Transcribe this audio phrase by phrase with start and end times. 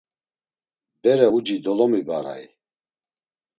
[1.01, 2.43] Bere uci dolomibaray.